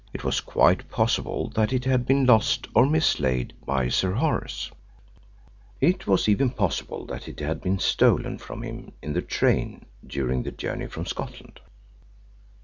[0.13, 4.71] It was quite possible that it had been lost or mislaid by Sir Horace;
[5.79, 10.43] it was even possible that it had been stolen from him in the train during
[10.43, 11.59] his journey from Scotland.